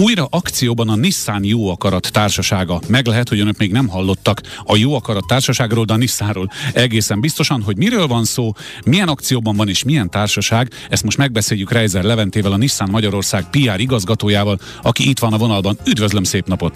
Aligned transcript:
Újra 0.00 0.26
akcióban 0.30 0.88
a 0.88 0.96
Nissan 0.96 1.44
Jó 1.44 1.70
Akarat 1.70 2.12
Társasága. 2.12 2.80
Meg 2.88 3.06
lehet, 3.06 3.28
hogy 3.28 3.40
önök 3.40 3.58
még 3.58 3.72
nem 3.72 3.88
hallottak 3.88 4.40
a 4.64 4.76
Jó 4.76 4.94
Akarat 4.94 5.26
Társaságról, 5.26 5.84
de 5.84 5.92
a 5.92 5.96
Nissanról 5.96 6.50
egészen 6.72 7.20
biztosan, 7.20 7.62
hogy 7.62 7.76
miről 7.76 8.06
van 8.06 8.24
szó, 8.24 8.52
milyen 8.84 9.08
akcióban 9.08 9.56
van 9.56 9.68
és 9.68 9.84
milyen 9.84 10.10
társaság. 10.10 10.70
Ezt 10.88 11.04
most 11.04 11.16
megbeszéljük 11.16 11.72
Reiser 11.72 12.02
Leventével, 12.02 12.52
a 12.52 12.56
Nissan 12.56 12.88
Magyarország 12.90 13.50
PR 13.50 13.80
igazgatójával, 13.80 14.58
aki 14.82 15.08
itt 15.08 15.18
van 15.18 15.32
a 15.32 15.38
vonalban. 15.38 15.78
Üdvözlöm, 15.86 16.22
szép 16.22 16.46
napot! 16.46 16.74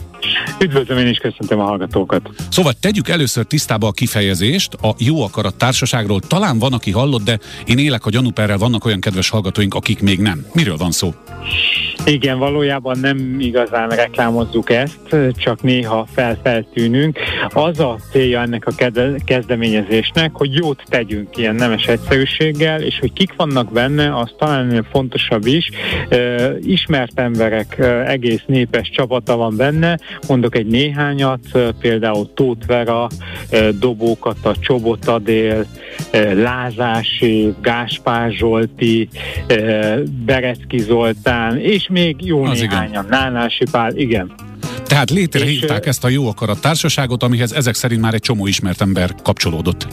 Üdvözlöm, 0.60 0.98
én 0.98 1.06
is 1.06 1.18
köszöntöm 1.18 1.60
a 1.60 1.64
hallgatókat. 1.64 2.30
Szóval 2.50 2.72
tegyük 2.72 3.08
először 3.08 3.44
tisztába 3.44 3.86
a 3.86 3.92
kifejezést 3.92 4.74
a 4.74 4.94
Jó 4.98 5.22
Akarat 5.22 5.54
Társaságról. 5.54 6.20
Talán 6.20 6.58
van, 6.58 6.72
aki 6.72 6.90
hallott, 6.90 7.22
de 7.24 7.38
én 7.66 7.78
élek 7.78 8.06
a 8.06 8.10
gyanúperrel, 8.10 8.58
vannak 8.58 8.84
olyan 8.84 9.00
kedves 9.00 9.28
hallgatóink, 9.28 9.74
akik 9.74 10.00
még 10.00 10.18
nem. 10.18 10.46
Miről 10.52 10.76
van 10.76 10.90
szó? 10.90 11.14
Igen, 12.04 12.38
valójában 12.38 12.98
nem 12.98 13.11
igazán 13.38 13.88
reklámozzuk 13.88 14.70
ezt, 14.70 15.16
csak 15.36 15.62
néha 15.62 16.06
felfeltűnünk. 16.12 17.18
Az 17.48 17.80
a 17.80 17.98
célja 18.10 18.40
ennek 18.40 18.66
a 18.66 18.92
kezdeményezésnek, 19.24 20.30
hogy 20.32 20.54
jót 20.54 20.82
tegyünk 20.88 21.36
ilyen 21.36 21.54
nemes 21.54 21.86
egyszerűséggel, 21.86 22.82
és 22.82 22.98
hogy 22.98 23.12
kik 23.12 23.32
vannak 23.36 23.72
benne, 23.72 24.16
az 24.16 24.34
talán 24.38 24.86
fontosabb 24.90 25.46
is. 25.46 25.70
Ismert 26.60 27.20
emberek 27.20 27.78
egész 28.06 28.42
népes 28.46 28.90
csapata 28.90 29.36
van 29.36 29.56
benne, 29.56 29.98
mondok 30.28 30.56
egy 30.56 30.66
néhányat, 30.66 31.40
például 31.80 32.30
Tóth 32.34 32.66
Vera, 32.66 33.08
Dobókat, 33.78 34.36
a 34.42 34.54
Csobot 34.60 35.06
Adél, 35.06 35.66
Lázási, 36.34 37.54
Gáspár 37.62 38.30
Zsolti, 38.30 39.08
Berecki 40.24 40.78
Zoltán, 40.78 41.58
és 41.58 41.88
még 41.90 42.16
jó 42.18 42.44
Az 42.44 42.60
néhányan, 42.60 42.90
igen. 42.90 43.06
Nánási 43.08 43.64
Pál, 43.70 43.96
igen. 43.96 44.32
Tehát 44.84 45.10
létrehívták 45.10 45.86
ezt 45.86 46.04
a 46.04 46.08
jó 46.08 46.28
akarat 46.28 46.60
társaságot, 46.60 47.22
amihez 47.22 47.52
ezek 47.52 47.74
szerint 47.74 48.00
már 48.00 48.14
egy 48.14 48.20
csomó 48.20 48.46
ismert 48.46 48.80
ember 48.80 49.14
kapcsolódott. 49.22 49.86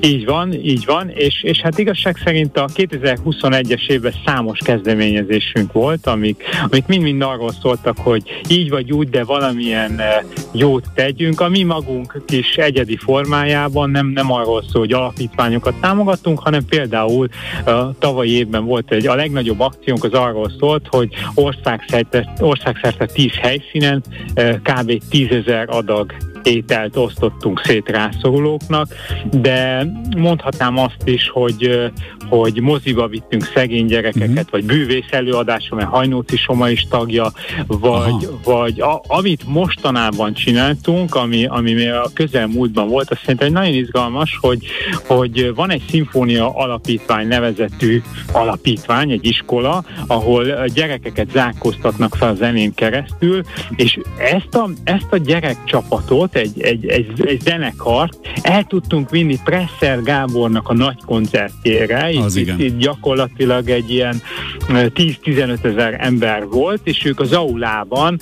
Így 0.00 0.24
van, 0.24 0.52
így 0.52 0.84
van, 0.84 1.08
és, 1.08 1.42
és 1.42 1.60
hát 1.60 1.78
igazság 1.78 2.16
szerint 2.24 2.56
a 2.56 2.64
2021-es 2.74 3.88
évben 3.88 4.14
számos 4.26 4.58
kezdeményezésünk 4.64 5.72
volt, 5.72 6.06
amik, 6.06 6.44
amik 6.70 6.86
mind-mind 6.86 7.22
arról 7.22 7.52
szóltak, 7.62 7.98
hogy 7.98 8.22
így 8.48 8.70
vagy 8.70 8.92
úgy, 8.92 9.08
de 9.08 9.24
valamilyen 9.24 10.00
eh, 10.00 10.18
jót 10.52 10.84
tegyünk, 10.94 11.40
a 11.40 11.48
mi 11.48 11.62
magunk 11.62 12.22
kis 12.26 12.56
egyedi 12.56 12.96
formájában, 12.96 13.90
nem, 13.90 14.06
nem 14.06 14.32
arról 14.32 14.62
szól, 14.62 14.80
hogy 14.80 14.92
alapítványokat 14.92 15.74
támogatunk, 15.80 16.38
hanem 16.38 16.64
például 16.68 17.28
a 17.64 17.70
eh, 17.70 17.76
tavalyi 17.98 18.30
évben 18.30 18.64
volt 18.64 18.92
egy, 18.92 19.06
a 19.06 19.14
legnagyobb 19.14 19.60
akciónk 19.60 20.04
az 20.04 20.12
arról 20.12 20.52
szólt, 20.58 20.86
hogy 20.88 21.08
országszerte, 21.34 22.32
országszerte 22.38 23.06
10 23.06 23.30
helyszínen 23.32 24.02
eh, 24.34 24.54
kb. 24.62 25.02
10 25.10 25.30
ezer 25.30 25.68
adag 25.68 26.12
ételt 26.44 26.96
osztottunk 26.96 27.60
szét 27.64 27.88
rászorulóknak, 27.88 28.88
de 29.30 29.86
mondhatnám 30.16 30.78
azt 30.78 31.02
is, 31.04 31.28
hogy, 31.28 31.92
hogy 32.36 32.60
moziba 32.60 33.08
vittünk 33.08 33.44
szegény 33.54 33.86
gyerekeket, 33.86 34.28
uh-huh. 34.28 34.50
vagy 34.50 34.64
bűvész 34.64 35.10
előadásra, 35.10 35.76
mert 35.76 35.88
Hajnóci 35.88 36.36
Soma 36.36 36.68
is 36.68 36.86
tagja, 36.90 37.32
vagy, 37.66 38.28
vagy 38.44 38.80
a, 38.80 39.02
amit 39.06 39.42
mostanában 39.46 40.34
csináltunk, 40.34 41.14
ami, 41.14 41.46
ami 41.46 41.72
még 41.72 41.90
a 41.90 42.10
közelmúltban 42.14 42.88
volt, 42.88 43.10
azt 43.10 43.20
szerintem 43.20 43.52
nagyon 43.52 43.74
izgalmas, 43.74 44.38
hogy, 44.40 44.66
hogy 45.06 45.54
van 45.54 45.70
egy 45.70 45.82
szimfónia 45.88 46.54
alapítvány 46.54 47.26
nevezetű 47.26 48.02
alapítvány, 48.32 49.10
egy 49.10 49.26
iskola, 49.26 49.84
ahol 50.06 50.66
gyerekeket 50.66 51.30
zárkóztatnak 51.30 52.14
fel 52.14 52.28
a 52.28 52.34
zenén 52.34 52.74
keresztül, 52.74 53.42
és 53.76 53.98
ezt 54.18 54.54
a, 54.54 54.70
ezt 54.84 55.06
a 55.10 55.16
gyerekcsapatot 55.16 56.36
egy, 56.36 56.60
egy, 56.60 56.86
egy, 56.86 57.26
egy 57.26 57.40
zenekart 57.40 58.18
el 58.42 58.64
tudtunk 58.64 59.10
vinni 59.10 59.38
Presser 59.44 60.02
Gábornak 60.02 60.68
a 60.68 60.74
nagy 60.74 60.98
koncertjére. 61.06 62.22
Az 62.24 62.36
itt, 62.36 62.58
itt 62.58 62.78
gyakorlatilag 62.78 63.68
egy 63.68 63.90
ilyen 63.90 64.22
10-15 64.68 65.64
ezer 65.64 65.96
ember 65.98 66.46
volt, 66.46 66.80
és 66.84 67.04
ők 67.04 67.20
az 67.20 67.32
aulában 67.32 68.20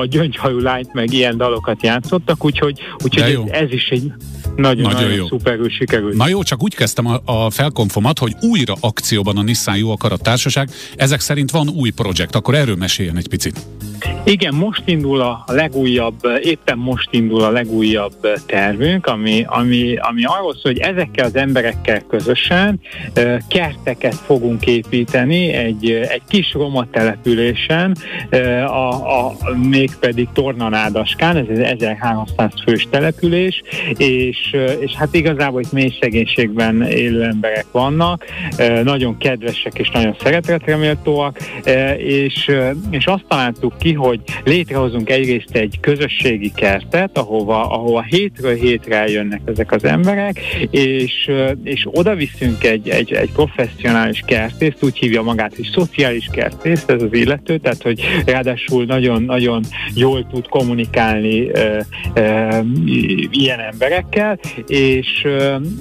a 0.00 0.04
gyöngyhajú 0.04 0.58
lányt 0.58 0.92
meg 0.92 1.12
ilyen 1.12 1.36
dalokat 1.36 1.82
játszottak, 1.82 2.44
úgyhogy, 2.44 2.78
úgyhogy 3.04 3.48
ez, 3.50 3.60
ez 3.62 3.72
is 3.72 3.88
egy 3.88 4.12
nagyon, 4.56 4.82
nagyon, 4.82 5.02
nagyon 5.02 5.12
jó. 5.12 5.26
szuperül 5.26 5.70
sikerült. 5.70 6.16
Na 6.16 6.28
jó, 6.28 6.42
csak 6.42 6.62
úgy 6.62 6.74
kezdtem 6.74 7.06
a, 7.06 7.20
a 7.24 7.50
felkonfomat, 7.50 8.18
hogy 8.18 8.32
újra 8.40 8.74
akcióban 8.80 9.36
a 9.36 9.42
Nissan 9.42 9.76
Jó 9.76 9.90
Akarat 9.90 10.22
Társaság. 10.22 10.70
Ezek 10.96 11.20
szerint 11.20 11.50
van 11.50 11.68
új 11.68 11.90
projekt, 11.90 12.34
akkor 12.34 12.54
erről 12.54 12.76
meséljen 12.76 13.16
egy 13.16 13.28
picit. 13.28 13.60
Igen, 14.24 14.54
most 14.54 14.82
indul 14.84 15.20
a 15.20 15.44
legújabb, 15.46 16.14
éppen 16.42 16.78
most 16.78 17.08
indul 17.10 17.42
a 17.42 17.50
legújabb 17.50 18.14
tervünk, 18.46 19.06
ami, 19.06 19.44
ami, 19.46 19.96
ami 19.96 20.24
arról 20.24 20.52
szól, 20.52 20.72
hogy 20.72 20.78
ezekkel 20.78 21.24
az 21.24 21.36
emberekkel 21.36 22.00
közösen 22.08 22.80
kerteket 23.48 24.14
fogunk 24.14 24.66
építeni 24.66 25.52
egy, 25.52 25.90
egy 25.90 26.22
kis 26.28 26.52
roma 26.52 26.86
településen, 26.90 27.96
a, 28.66 28.88
a, 29.20 29.36
mégpedig 29.68 30.28
Tornanádaskán, 30.32 31.36
ez 31.36 31.46
egy 31.48 31.60
1300 31.60 32.52
fős 32.64 32.86
település, 32.90 33.62
és, 33.96 34.56
és 34.80 34.92
hát 34.92 35.14
igazából 35.14 35.60
itt 35.60 35.72
mély 35.72 35.96
szegénységben 36.00 36.82
élő 36.82 37.22
emberek 37.22 37.66
vannak, 37.72 38.24
nagyon 38.82 39.18
kedvesek 39.18 39.78
és 39.78 39.90
nagyon 39.90 40.16
szeretetreméltóak, 40.22 41.38
és, 41.96 42.50
és 42.90 43.06
azt 43.06 43.24
találtuk 43.28 43.78
ki, 43.78 43.93
hogy 43.94 44.20
létrehozunk 44.44 45.10
egyrészt 45.10 45.56
egy 45.56 45.78
közösségi 45.80 46.52
kertet, 46.54 47.18
ahova, 47.18 47.70
ahova 47.70 48.02
hétről 48.02 48.54
hétre 48.54 49.08
jönnek 49.08 49.40
ezek 49.44 49.72
az 49.72 49.84
emberek, 49.84 50.40
és, 50.70 51.30
és 51.64 51.86
oda 51.90 52.14
viszünk 52.14 52.64
egy, 52.64 52.88
egy, 52.88 53.12
egy 53.12 53.32
professzionális 53.32 54.22
kertészt, 54.26 54.84
úgy 54.84 54.98
hívja 54.98 55.22
magát, 55.22 55.56
hogy 55.56 55.70
szociális 55.72 56.28
kertész 56.32 56.84
ez 56.86 57.02
az 57.02 57.12
illető, 57.12 57.58
tehát 57.58 57.82
hogy 57.82 58.00
ráadásul 58.26 58.84
nagyon-nagyon 58.84 59.62
jól 59.94 60.26
tud 60.26 60.48
kommunikálni 60.48 61.50
e, 61.54 61.86
e, 62.14 62.64
ilyen 63.30 63.60
emberekkel, 63.60 64.38
és, 64.66 65.26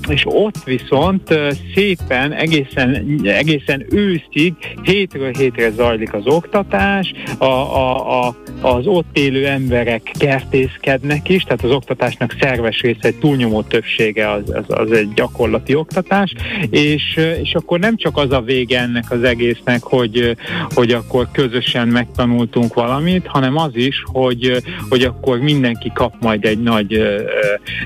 és 0.10 0.24
ott 0.26 0.64
viszont 0.64 1.40
szépen 1.76 2.32
egészen, 2.32 3.20
egészen 3.24 3.86
őszig 3.90 4.54
hétről 4.84 5.32
hétre 5.32 5.70
zajlik 5.70 6.14
az 6.14 6.26
oktatás, 6.26 7.14
a, 7.38 7.46
a, 7.46 7.93
a, 7.96 8.36
az 8.62 8.88
ott 8.88 9.18
élő 9.18 9.48
emberek 9.48 10.12
kertészkednek 10.20 11.30
is, 11.30 11.44
tehát 11.44 11.64
az 11.64 11.72
oktatásnak 11.72 12.36
szerves 12.40 12.82
része, 12.82 13.00
egy 13.02 13.16
túlnyomó 13.16 13.62
többsége 13.62 14.32
az, 14.32 14.54
az, 14.54 14.66
az 14.68 14.92
egy 14.92 15.14
gyakorlati 15.14 15.76
oktatás, 15.76 16.34
és, 16.70 17.20
és 17.42 17.54
akkor 17.54 17.80
nem 17.80 17.98
csak 17.98 18.18
az 18.18 18.32
a 18.32 18.42
vége 18.42 18.80
ennek 18.80 19.12
az 19.12 19.24
egésznek, 19.24 19.84
hogy, 19.84 20.38
hogy 20.74 20.92
akkor 20.92 21.28
közösen 21.32 21.88
megtanultunk 21.88 22.74
valamit, 22.74 23.28
hanem 23.28 23.58
az 23.58 23.76
is, 23.76 24.04
hogy, 24.06 24.64
hogy 24.90 25.04
akkor 25.04 25.40
mindenki 25.40 25.92
kap 25.94 26.14
majd 26.20 26.46
egy 26.46 26.62
nagy 26.62 27.02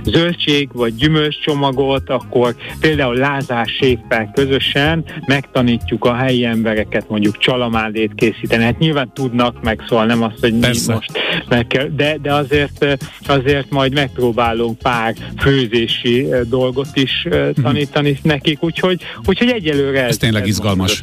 zöldség 0.03 0.69
vagy 0.73 0.95
gyümölcscsomagot, 0.95 2.09
akkor 2.09 2.55
például 2.79 3.15
Lázár 3.15 3.67
séffel 3.67 4.31
közösen 4.33 5.03
megtanítjuk 5.25 6.05
a 6.05 6.15
helyi 6.15 6.45
embereket 6.45 7.09
mondjuk 7.09 7.37
csalamádét 7.37 8.11
készíteni. 8.15 8.63
Hát 8.63 8.79
nyilván 8.79 9.11
tudnak 9.13 9.63
meg, 9.63 9.81
szóval 9.97 10.15
nem 10.15 10.23
azt, 10.23 10.39
hogy 10.39 10.53
mi 10.53 10.93
most 10.93 11.11
meg 11.49 11.67
kell, 11.67 11.87
de, 11.95 12.17
de 12.21 12.33
azért, 12.33 12.97
azért 13.27 13.69
majd 13.69 13.93
megpróbálunk 13.93 14.77
pár 14.77 15.15
főzési 15.37 16.27
dolgot 16.49 16.87
is 16.93 17.27
tanítani 17.61 18.09
hmm. 18.09 18.19
nekik, 18.23 18.63
úgyhogy, 18.63 19.01
úgyhogy 19.25 19.49
egyelőre 19.49 20.03
ez, 20.03 20.09
ez 20.09 20.17
tényleg 20.17 20.41
ez 20.41 20.47
izgalmas. 20.47 21.01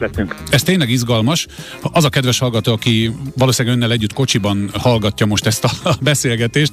Ez 0.51 0.63
tényleg 0.63 0.91
izgalmas. 0.91 1.47
Az 1.83 2.05
a 2.05 2.09
kedves 2.09 2.39
hallgató, 2.39 2.73
aki 2.73 3.11
valószínűleg 3.37 3.77
önnel 3.77 3.93
együtt 3.93 4.13
kocsiban 4.13 4.71
hallgatja 4.79 5.27
most 5.27 5.47
ezt 5.47 5.65
a 5.65 5.71
beszélgetést, 6.01 6.73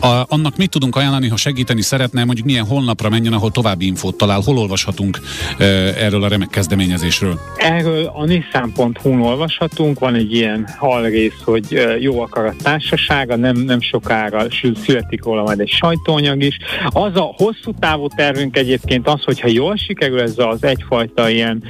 a, 0.00 0.24
annak 0.28 0.56
mit 0.56 0.70
tudunk 0.70 0.96
ajánlani, 0.96 1.28
ha 1.28 1.36
segíteni 1.36 1.82
szeretne, 1.82 2.24
mondjuk 2.24 2.46
milyen 2.46 2.64
honlapra 2.64 3.08
menjen, 3.08 3.32
ahol 3.32 3.50
további 3.50 3.86
infót 3.86 4.16
talál, 4.16 4.40
hol 4.40 4.58
olvashatunk 4.58 5.20
e, 5.58 5.64
erről 5.64 6.22
a 6.22 6.28
remek 6.28 6.48
kezdeményezésről? 6.48 7.40
Erről 7.56 8.10
a 8.14 8.24
nissan.hu-n 8.24 9.20
olvashatunk, 9.20 9.98
van 9.98 10.14
egy 10.14 10.32
ilyen 10.32 10.68
halrész, 10.78 11.40
hogy 11.44 11.61
jó 11.98 12.20
akarat 12.20 12.62
társasága, 12.62 13.36
nem, 13.36 13.56
nem 13.56 13.80
sokára 13.80 14.46
születik 14.84 15.24
róla 15.24 15.42
majd 15.42 15.60
egy 15.60 15.68
sajtóanyag 15.68 16.42
is. 16.42 16.58
Az 16.88 17.16
a 17.16 17.34
hosszú 17.36 17.74
távú 17.78 18.06
tervünk 18.16 18.56
egyébként 18.56 19.08
az, 19.08 19.22
hogyha 19.22 19.48
jól 19.48 19.76
sikerül 19.76 20.20
ez 20.20 20.34
az 20.36 20.64
egyfajta 20.64 21.28
ilyen 21.28 21.62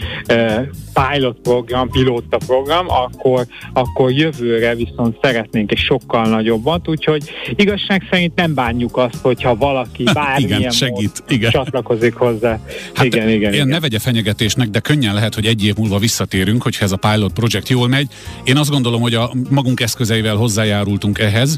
pilot 0.93 1.39
program, 1.43 1.91
pilóta 1.91 2.37
program, 2.37 2.87
akkor, 2.89 3.47
akkor 3.73 4.11
jövőre 4.11 4.75
viszont 4.75 5.17
szeretnénk 5.23 5.73
egy 5.73 5.79
sokkal 5.79 6.29
nagyobbat, 6.29 6.89
úgyhogy 6.89 7.31
igazság 7.57 8.03
szerint 8.11 8.35
nem 8.35 8.55
bánjuk 8.55 8.97
azt, 8.97 9.17
hogyha 9.23 9.57
valaki 9.57 10.05
bármilyen 10.13 10.59
igen, 10.59 10.71
segít, 10.71 11.23
igen. 11.29 11.51
csatlakozik 11.51 12.15
hozzá. 12.15 12.59
Hát 12.95 13.05
igen, 13.05 13.29
igen, 13.29 13.53
igen. 13.53 13.69
ne 13.69 13.81
vegye 13.81 13.99
fenyegetésnek, 13.99 14.69
de 14.69 14.81
könnyen 14.81 15.15
lehet, 15.15 15.35
hogy 15.35 15.47
egy 15.47 15.65
év 15.65 15.77
múlva 15.77 15.99
visszatérünk, 15.99 16.63
hogyha 16.63 16.85
ez 16.85 16.93
a 16.93 16.97
pilot 16.97 17.33
project 17.33 17.69
jól 17.69 17.89
megy. 17.89 18.07
Én 18.45 18.57
azt 18.57 18.71
gondolom, 18.71 19.01
hogy 19.01 19.15
a 19.15 19.33
magunk 19.51 19.81
eszközeivel 19.83 20.37
hozzájárultunk 20.37 21.19
ehhez, 21.19 21.57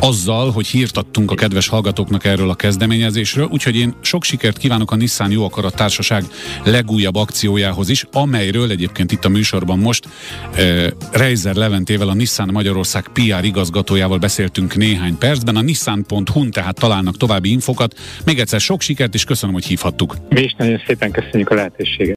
azzal, 0.00 0.50
hogy 0.50 0.66
hírtattunk 0.66 1.30
a 1.30 1.34
kedves 1.34 1.68
hallgatóknak 1.68 2.24
erről 2.24 2.50
a 2.50 2.54
kezdeményezésről, 2.54 3.48
úgyhogy 3.50 3.76
én 3.76 3.94
sok 4.00 4.24
sikert 4.24 4.58
kívánok 4.58 4.90
a 4.92 4.96
Nissan 4.96 5.30
Jó 5.30 5.44
Akarat 5.44 5.74
Társaság 5.74 6.24
legújabb 6.64 7.14
akciójához 7.14 7.88
is, 7.88 8.06
amelyről 8.12 8.70
egyébként 8.70 9.12
itt 9.12 9.24
a 9.24 9.28
műsorban 9.28 9.78
most 9.78 10.08
uh, 10.52 10.86
Reiser 11.12 11.54
Leventével, 11.54 12.08
a 12.08 12.14
Nissan 12.14 12.48
Magyarország 12.52 13.08
PR 13.12 13.44
igazgatójával 13.44 14.18
beszéltünk 14.18 14.76
néhány 14.76 15.18
percben. 15.18 15.56
A 15.56 15.60
nissan.hu-n 15.60 16.50
tehát 16.50 16.78
találnak 16.78 17.16
további 17.16 17.50
infokat. 17.50 17.98
Még 18.24 18.38
egyszer 18.38 18.60
sok 18.60 18.80
sikert, 18.80 19.14
és 19.14 19.24
köszönöm, 19.24 19.54
hogy 19.54 19.64
hívhattuk. 19.64 20.16
Mi 20.28 20.40
is 20.40 20.54
nagyon 20.58 20.82
szépen 20.86 21.10
köszönjük 21.10 21.50
a 21.50 21.54
lehetőséget. 21.54 22.08